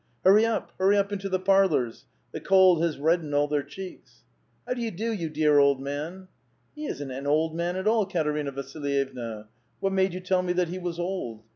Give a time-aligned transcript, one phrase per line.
[0.25, 0.71] Hurry up!
[0.79, 4.23] hurry up into the parlors 1 The cold has reddened all their cheeks."
[4.67, 6.27] How do you do, you dear old man?
[6.49, 9.45] "*'* He isn't an old man at all, Eaterina Vasilyevna.
[9.79, 11.43] What made you tell me that he was old?